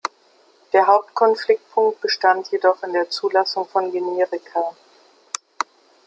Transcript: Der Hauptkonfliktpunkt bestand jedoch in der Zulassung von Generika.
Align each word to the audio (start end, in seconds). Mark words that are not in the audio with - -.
Der 0.73 0.87
Hauptkonfliktpunkt 0.87 2.01
bestand 2.01 2.47
jedoch 2.47 2.81
in 2.81 2.91
der 2.91 3.11
Zulassung 3.11 3.67
von 3.67 3.91
Generika. 3.91 4.75